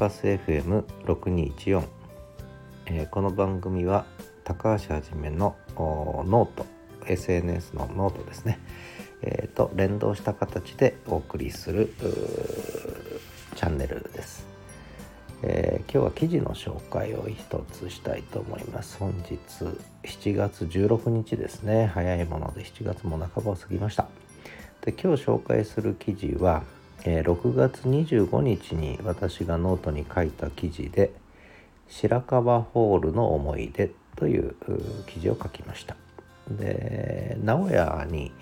[0.00, 1.84] パス FM6214、
[2.86, 4.06] えー、この番組は
[4.44, 6.64] 高橋はじめのノート
[7.06, 8.60] SNS のノートですね、
[9.20, 11.92] えー、と連動した形でお送りする
[13.56, 14.46] チャンネルです、
[15.42, 18.96] えー、今日は記事の紹介を一つしたいと思います。
[18.96, 19.38] 本日
[20.02, 21.90] 7月16日ですね。
[21.92, 24.08] 早いもので7月も半ばを過ぎました。
[24.80, 26.62] で今日紹介する記事は
[27.04, 31.12] え6月25日に私がノートに書いた記事で
[31.88, 34.54] 「白樺ホールの思い出」という
[35.06, 35.96] 記事を書きました。
[36.50, 38.32] で名古屋に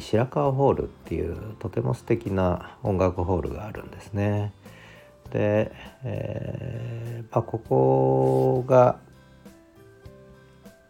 [0.00, 4.52] 白川ホールっていうとても素敵な音楽ホールがあるんですね。
[5.30, 5.72] で、
[6.04, 8.98] えー、まあ、ここが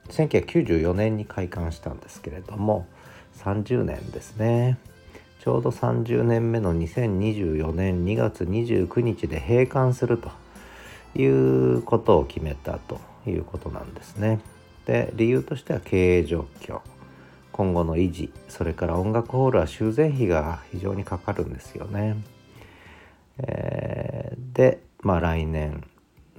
[0.08, 2.86] 1994年に開館したんですけれども
[3.38, 4.78] 30年ですね。
[5.46, 10.32] ちょうど30年目の2024年2月29日で閉館すると
[11.14, 14.40] いうことを決めたということなんですね。
[14.86, 16.80] で理由としては経営状況
[17.52, 22.16] 今後の維持それから音楽ホールは修繕費が非常にかかるんですよね。
[23.38, 25.84] えー、でまあ来年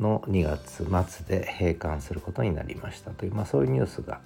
[0.01, 4.19] の2月末で閉館することになりましたという、まあ、そういうニュースが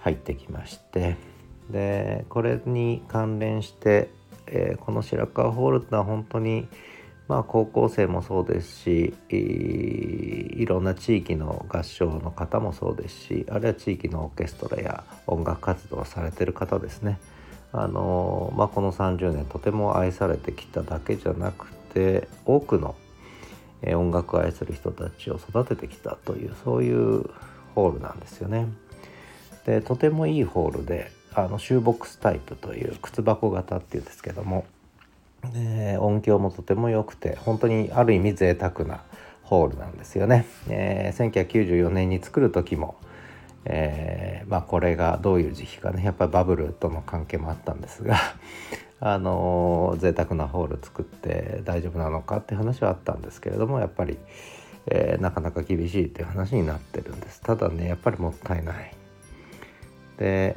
[0.00, 1.16] 入ってきまして
[1.72, 4.10] でこれに関連して、
[4.46, 6.68] えー、この白川ホールってのは本当に
[7.28, 17.18] まあ高校生もそうですしいろんな地域の合唱の方もそうですしあるいは地域のオーケストラや音楽活動をされてる方ですね
[17.72, 22.94] あの、まあ、この30年とても愛されてきただけじゃなくて多くの
[23.84, 27.24] 音楽を愛する人たちを育ててきたというそういう
[27.74, 28.68] ホールなんですよね。
[29.64, 34.66] でとてもいいホールであのシューボックスタイプという靴箱型っていうんですけども、
[35.54, 39.02] え音響もとても良くて本当にある意味贅沢な
[39.42, 40.46] ホールなんですよね。
[40.68, 42.96] えー、1994年に作る時も、
[43.64, 46.04] えー、まあ、これがどういう時期かね。
[46.04, 48.16] やっぱりバブルとの関係もあったんですが
[49.00, 54.18] あの、贅沢なホール作って大丈夫なのかって話はあったんですけれどもやっぱり、
[54.86, 57.40] えー、なかなか厳しいっていう話になってるんです。
[57.40, 59.01] ただねやっぱりもったいない。
[60.22, 60.56] で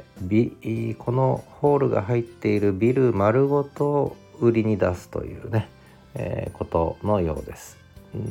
[0.98, 5.68] このホールが入っているビル丸ごと売りに出すというね、
[6.14, 7.76] えー、ことのようです。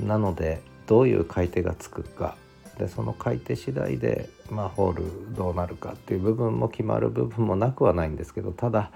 [0.05, 2.37] なのでどういう買い手がつくか。
[2.77, 8.91] でその買い手次第で、まあ、ホールどうなるかっていう部分も決まる部分もなくはないんですけどただ、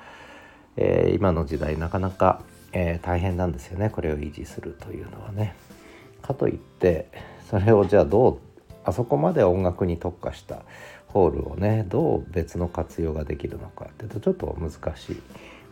[0.77, 2.41] えー、今の時代なかなか、
[2.71, 3.89] えー、大変なんですよね。
[3.89, 5.55] これを維持するというのはね。
[6.21, 7.09] かといって
[7.49, 8.39] それをじゃあどう
[8.85, 10.63] あそこまで音楽に特化した
[11.13, 15.21] ホールをねどう別の活用ができるのかっていうとちょっと難しい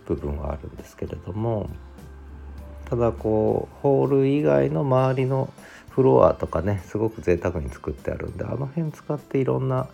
[0.08, 1.70] 部分はあるんですけれども
[2.90, 5.52] ただこうホール以外の周りの
[5.90, 9.88] フロアとかねすごく贅沢に作ってあるんであの辺使っていろんな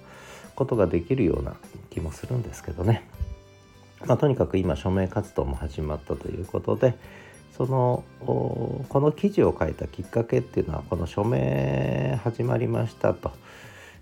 [0.55, 1.55] ことができるような
[1.89, 3.07] 気もするんですけどね。
[4.05, 6.93] まあ、とにかく今署名活動も始まったということで
[7.55, 13.31] そのこの記事を書いたきっかけっていうのはこの署名始まりましたと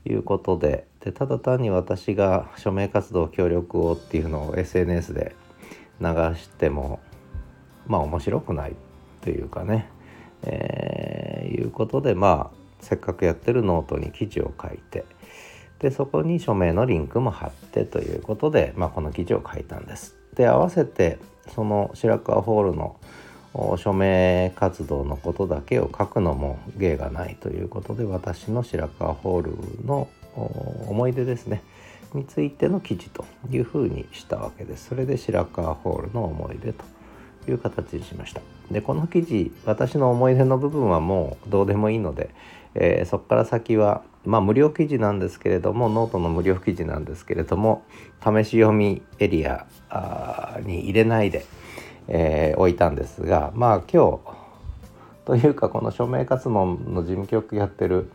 [0.05, 5.35] いうことででただ単に私が署名活動協力をっていうのを SNS で
[5.99, 6.99] 流しても
[7.87, 8.75] まあ面白くない
[9.21, 9.89] というかね、
[10.43, 15.05] えー、いうことでまあせっかくやってるノートに記事を書いて
[15.79, 20.15] でそこに署名のリンクも貼ってということで、まあ、この記事を書いたんです。
[20.35, 21.17] で合わせて
[21.55, 22.97] その白川ホールの
[23.77, 31.61] 署名活動のことだけを書くのも芸がないということで私の白川ホールの思い出ですね。
[32.13, 34.89] についての記事というふうにしたわけです。
[34.89, 36.83] それで白川ホールの思い出と
[37.49, 38.41] いう形にしました。
[38.69, 42.29] でこの記事私の思い出の部分はもうどうでもいいので、
[42.75, 47.83] えー、そこから先はまあ無料記事なんですけれどもノートの無料記事なんですけれども
[48.23, 49.65] 試し読みエリア
[50.65, 51.45] に入れないで
[52.07, 54.19] えー、置いたんですがまあ今日
[55.25, 58.11] というかこの署名活動の事務局やってる、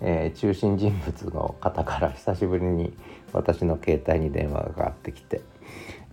[0.00, 2.92] えー、中心人物の方から 久しぶりに
[3.32, 5.40] 私の携帯に電話がかかってきて、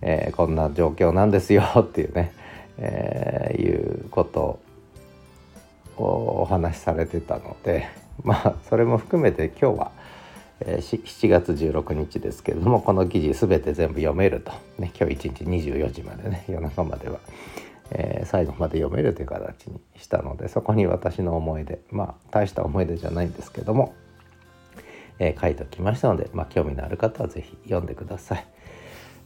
[0.02, 2.32] えー、こんな状況なんですよっていうね、
[2.78, 4.60] えー、いうこと
[5.96, 7.86] をお話しされてたので
[8.22, 9.92] まあそれも含めて今日は
[10.60, 17.18] え7月16日ですけれどもこの記事全て全部読めると、ね、今日1日24時までね夜中までは、
[17.90, 23.94] えー、最後まで読めるという形にしたのでそこに私の思い出まあ大した思い出じゃないんですけども、
[25.18, 28.46] えー、書いておきましたので、まあ、興味のある方は是非読んでください。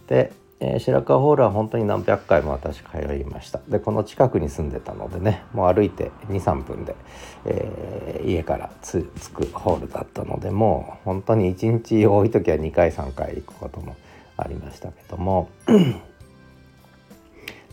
[0.09, 6.97] で、えー、白川ホールは本当に何百回も私通いましたでこの近くに住んでたのでねもう歩いて23分で、
[7.45, 13.97] えー、家から着くホールだったのでもう本当に1日多い時は2回3回行くことも
[14.37, 15.49] ありましたけども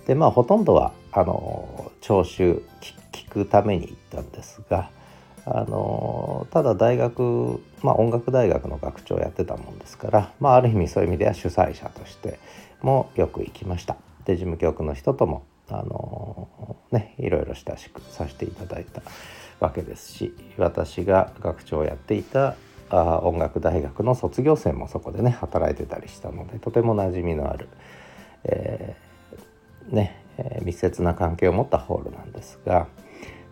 [0.07, 2.61] でまあほとんどはあの聴衆
[3.11, 4.89] 聞くために行ったんですが
[5.45, 12.39] あのただ大学、まあ、音楽大学の学長をやってたもんですから、まあ、ある意味そういう意味では主催者として
[12.81, 13.95] もよく行きました。
[14.25, 19.01] で事務局の人ともあのねいろいろ親しくさせていただいた
[19.59, 22.55] わけですし私が学長をやっていた
[22.89, 27.69] あ音楽大学の卒業生もそこでね働いてたりしたのでとても馴染みのある、
[28.43, 29.04] えー、
[29.87, 32.87] ね、え、密接な関係を持ったホールなんですが。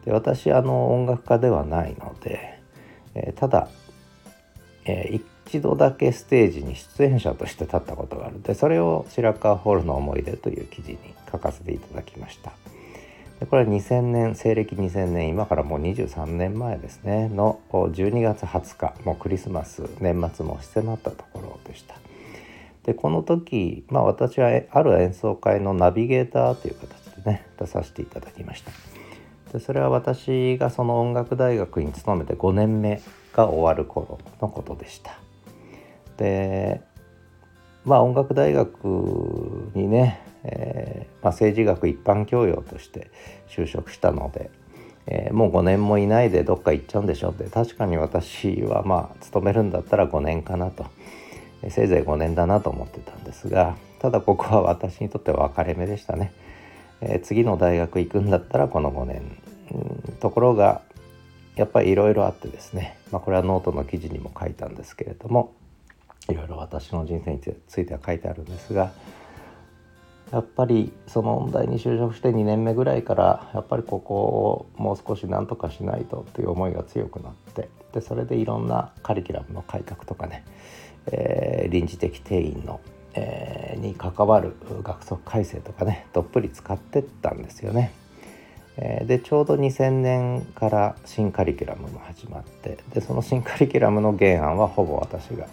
[0.05, 2.59] で私あの音楽家ではないので、
[3.15, 3.69] え、ただ、
[4.85, 10.97] え、一度だけステージに出演者として立ったことがあるでそれを白川ホールの思い出という記事に
[11.31, 12.53] 書かせていただきました
[13.39, 21.95] でこれは2000年西暦2000年今からもう23年前ですねの12月20日もうクリスマス年末も迫ったところでした
[22.83, 28.71] でこの時、まあ、私はある演奏会のナビゲーターという形でね出させていただきました
[29.53, 33.01] でそれは私がその音楽大学に勤めて5年目
[33.33, 35.17] が終わる頃のことでした。
[36.17, 36.81] で
[37.85, 38.85] まあ音楽大学
[39.75, 43.11] にね、えー、まあ、政治学一般教養として
[43.49, 44.49] 就職したので、
[45.05, 50.85] えー、もう5年もいないでどっか行っちゃうんでしょって確かに私はまあ勤めるんだったら5年かなと、
[51.69, 56.33] せいぜい5年だなと思ってたんですがただここは私にとっては分かれ目でしたね。
[57.01, 59.37] え次の大学行くんだったらこの5年
[60.19, 60.81] ところが
[61.55, 65.53] やっぱりいろいろあってですね、まあ、これはノートの記事にも書いたんですけれども
[66.29, 68.91] いろいろ私の人生については書いてあるんですが
[70.33, 80.43] やっぱりその問題に就職して2年目ぐらいからやっぱりここをもう少し何とかしないとっていう思いが強くなってでそれでいろんなカリキュラムの改革とかね、
[81.05, 82.81] えー、臨時的定員の、
[83.13, 87.93] えー、に関わる学則改正とかねどっぷり使ってったんですよね。
[88.75, 95.45] えでちょうど2000年から新カリキュラムも始まってでその新カリキュラムの原案はほぼ私が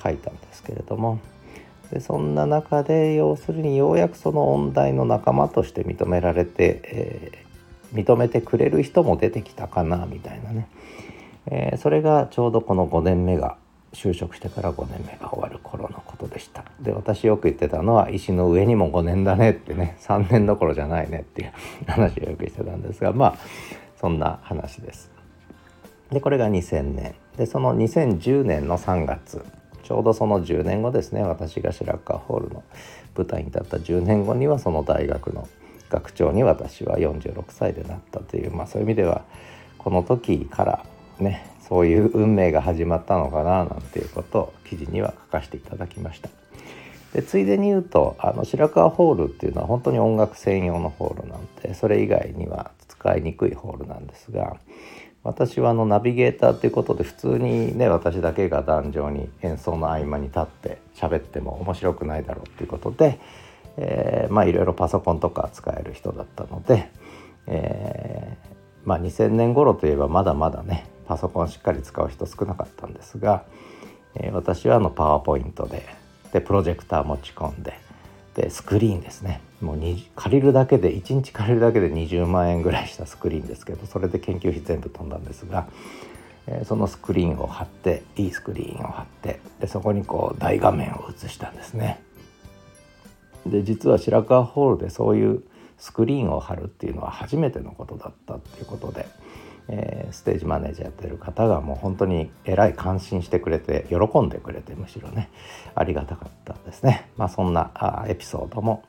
[0.00, 1.18] 書いたんですけれども
[1.92, 10.68] でそんな中で要するにようやくその音大の仲間として認められて、えー、認めてくれる人も出てきたかなみたいなね、
[11.46, 13.56] えー、それがちょうどこの5年目が
[13.92, 16.64] 就職してから5年目が終わる頃のことでした。
[16.80, 21.52] で私よく言ってたのは石の上にも5年だねってね3年どころじゃないねっていう
[21.88, 23.34] 話をよくしてたんですがまあ
[24.00, 25.10] そんな話です。
[26.12, 27.14] でこれが2000年。
[27.36, 29.44] でその2010年の3月
[29.82, 32.62] ちょうどその10年後ですね私が白川ホールの
[33.16, 35.48] 舞台に立った10年後にはその大学の
[35.88, 39.24] 学長に私は46歳でなったというまあそういう意味では
[39.78, 40.84] この時から
[41.18, 46.28] ねそういう運命が始まったのかななんていうことを記事には書かせていただきました。
[47.12, 54.56] でついでに言うとあの白川ホールっていうのは本当に音楽専用のホールなんでそれ以外には使いにくいホールなんですが
[55.22, 63.20] 私はあのナビゲーターということで普通にね私だけが壇上に演奏の合間に立って喋っても面白くないだろうっていうことで、
[63.76, 66.90] えー、まあいろいろパソコンとか使える人だったので、
[67.46, 73.44] えー、まあ2000年頃といえばまだまだねパソコンしっかり使う人少なかったんですが、
[74.14, 75.84] えー、私はあのパワーポイントで
[76.32, 77.74] でプロジェクター持ち込んで
[78.34, 79.78] でスクリーンですねもう
[80.16, 85.68] 借りるだけで1日借りるだけで20万円ぐらいしたスクリーンですけどそれで研究費全部飛んだんですが、
[86.46, 92.00] えー、そのスクリーンを貼っていいスクリーンを貼ってでそこにこう大画面を映したんですね。
[93.46, 95.42] で実は白川ホールでそういう
[95.78, 99.06] スクリーンを貼るっていうのは初めてのことだったっていうことで。
[99.72, 105.30] えー、ステージマネージャーやってる方がもう本当にえらい感心してくれて喜んでくれてむしろね
[105.76, 107.08] ありがたかったですね。
[107.16, 108.82] まあそんなあエピソードも、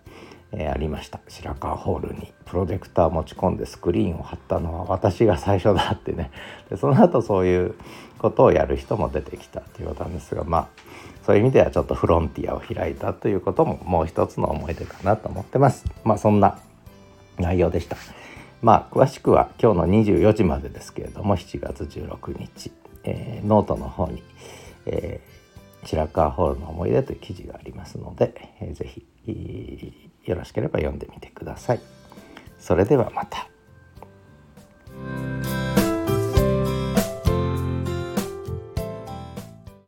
[0.52, 1.20] えー、ありました。
[1.28, 6.32] 白川ホールにプロジェクター持ち込んでスクリーンを貼ったのは私が最初だってね。
[6.70, 7.76] でその後そういう
[8.18, 10.68] ことをやる人も出てきたということなんですがまあ
[11.24, 15.86] そういう意味ではちょっとフロンティアを開いたということももう一つの思い出かなと思ってます。
[16.04, 16.58] まあそんな
[17.38, 17.98] 内容でした。
[18.62, 22.72] まあ詳しくは今日の24時までですけれども7月16日、
[23.04, 24.24] えー、ノートの方に、
[24.86, 28.86] えー、白川ホールの思い出という記事がありますので、えー、ぜ
[29.26, 29.94] ひ
[30.26, 31.82] よろしければ読んでみてください。
[32.60, 33.51] それではまた。